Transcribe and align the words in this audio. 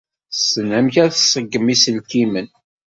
Tessen 0.33 0.69
amek 0.77 0.95
ad 1.03 1.11
tṣeggem 1.13 1.65
iselkimen. 1.73 2.47